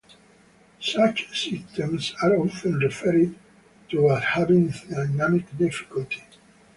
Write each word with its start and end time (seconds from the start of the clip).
Such 0.79 1.29
systems 1.39 2.15
are 2.23 2.35
often 2.35 2.73
referred 2.79 3.35
to 3.89 4.09
as 4.09 4.23
having 4.23 4.73
dynamic 4.89 5.55
difficulty. 5.55 6.23